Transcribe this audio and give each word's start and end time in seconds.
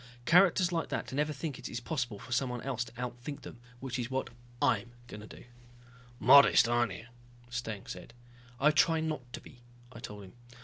Characters 0.25 0.71
like 0.71 0.89
that 0.89 1.13
never 1.13 1.31
think 1.31 1.59
it 1.59 1.83
possible 1.83 2.17
for 2.17 2.31
someone 2.31 2.63
else 2.63 2.83
to 2.85 2.91
outthink 2.93 3.41
them. 3.41 3.59
Which 3.79 3.99
is 3.99 4.09
what 4.09 4.31
I'm 4.59 4.93
going 5.05 5.21
to 5.21 5.27
do." 5.27 5.43
"Modest, 6.19 6.67
aren't 6.67 6.93
you," 6.93 7.05
Steng 7.51 7.85
said. 7.87 8.15
"I 8.59 8.71
try 8.71 8.99
not 8.99 9.31
to 9.33 9.39
be," 9.41 9.61
I 9.91 9.99
told 9.99 10.23
him. 10.23 10.33